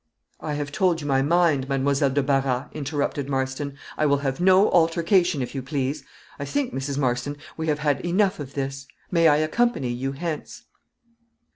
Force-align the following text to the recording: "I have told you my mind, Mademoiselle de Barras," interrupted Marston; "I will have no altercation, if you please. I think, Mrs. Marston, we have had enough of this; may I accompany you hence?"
"I 0.39 0.55
have 0.55 0.71
told 0.71 0.99
you 0.99 1.05
my 1.05 1.21
mind, 1.21 1.69
Mademoiselle 1.69 2.09
de 2.09 2.23
Barras," 2.23 2.69
interrupted 2.73 3.29
Marston; 3.29 3.77
"I 3.99 4.07
will 4.07 4.17
have 4.17 4.41
no 4.41 4.71
altercation, 4.71 5.43
if 5.43 5.53
you 5.53 5.61
please. 5.61 6.03
I 6.39 6.43
think, 6.45 6.73
Mrs. 6.73 6.97
Marston, 6.97 7.37
we 7.55 7.67
have 7.67 7.77
had 7.77 8.03
enough 8.03 8.39
of 8.39 8.55
this; 8.55 8.87
may 9.11 9.27
I 9.27 9.35
accompany 9.37 9.89
you 9.89 10.13
hence?" 10.13 10.63